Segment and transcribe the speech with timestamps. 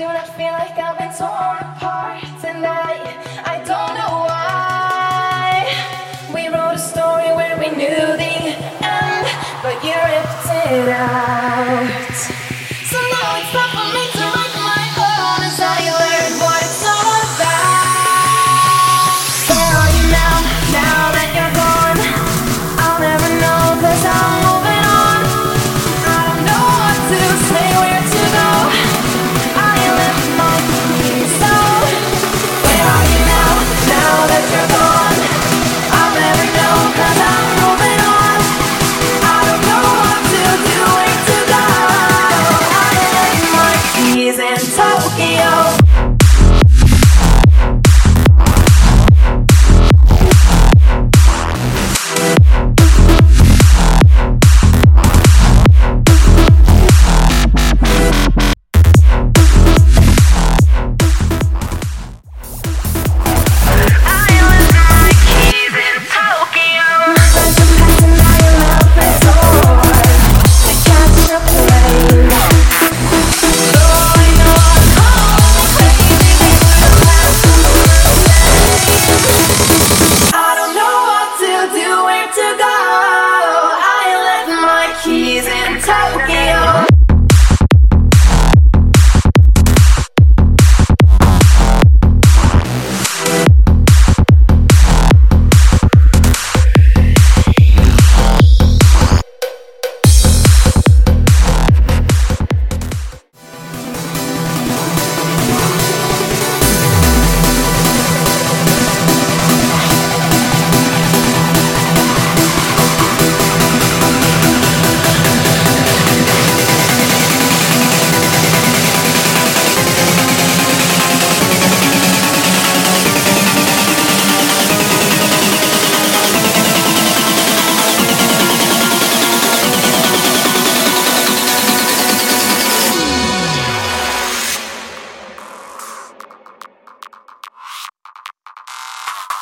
[0.00, 3.04] do feel like I've been torn apart tonight.
[3.44, 5.68] I don't know why.
[6.32, 9.26] We wrote a story where we knew the end,
[9.62, 11.39] but you ripped it.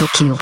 [0.00, 0.34] Tokyo.